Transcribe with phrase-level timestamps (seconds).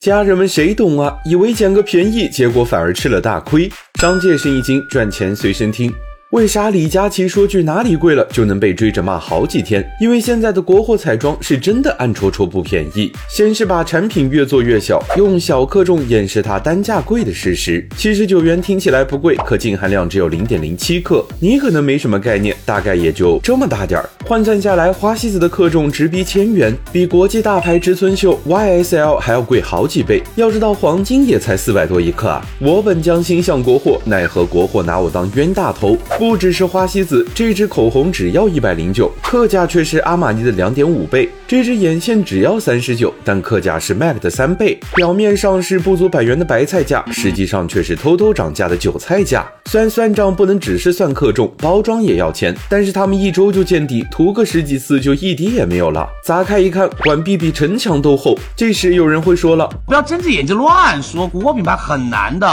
[0.00, 1.14] 家人们谁懂啊？
[1.26, 3.70] 以为捡个便宜，结果反而吃了大亏。
[4.00, 5.92] 商界生意经，赚钱随身听。
[6.30, 9.84] 为啥李佳琦说句哪里贵了就能被追着骂好几天？
[10.00, 13.10] 因为现在的国货彩妆是真的暗戳戳不便宜。
[13.28, 17.84] 先是把产品越做越小，用小克重掩饰它单价贵的事实。
[17.96, 24.08] 七十九元听起来不贵，可净含量只有零点零七克，你可能没什么概念，大概也就这么大点儿。
[24.24, 30.22] 换算下来，花西子的克重直逼千元，比国际大牌植村秀 YSL 还要贵好几倍。
[30.36, 32.46] 要知道黄金也才四百多一克啊！
[32.60, 35.98] 我本将心向国货，奈何国货拿我当冤大头。
[36.20, 44.78] 不只是花西子，这支口红只要一百零九，克价却是阿玛尼的两点五倍；这支眼线只要三十九，但克价是 MAC 的三倍。
[44.94, 49.50] 表面上是不足百元的白菜价，实际上却是偷偷涨价的韭菜价。
[49.64, 56.06] 虽然算账不能只是算克重，包装也要钱，但是他们一周就见底，涂个十几次就一滴也没有了。
[56.22, 58.38] 砸开一看，管壁比城墙都厚。
[58.54, 62.46] 这时有人会说了，不要睁着眼睛乱说，国货品牌很难的。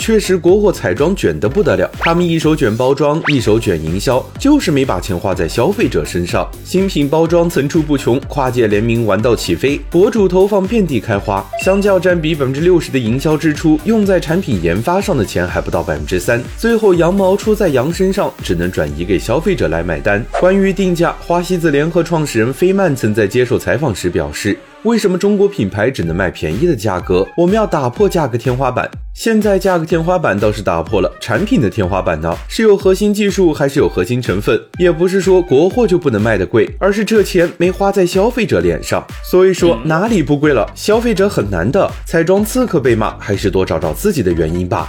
[0.00, 6.50] 确实，国货彩妆卷得不得了，他们一手卷包装，一手卷营销，就是没把钱花在消费者身上。
[6.64, 11.44] 新品包装层出不穷，跨界联名玩到起飞，博主投放遍地开花。
[11.62, 16.42] 相较占比百分之六十的营销支出，用在产品研发上的钱还不到百分之三。
[16.56, 20.24] 最后羊毛出在羊身上，只能转移给消费者来买单。
[20.40, 24.58] 关于定价，花西子联合创始人菲曼曾在接受采访时表示。
[24.84, 27.26] 为什么中国品牌只能卖便宜的价格？
[27.36, 28.90] 我们要打破价格天花板。
[29.12, 32.34] 现在价格天花板倒是打破了，产品的天花板呢？
[32.48, 34.58] 是有核心技术还是有核心成分？
[34.78, 39.06] 也不是说国货就不能卖得贵，而是这钱没花在消费者脸上。
[39.22, 40.66] 所以说哪里不贵了？
[40.74, 41.90] 消费者很难的。
[42.06, 44.88] 彩妆刺客被骂，还是多找找自己的原因吧。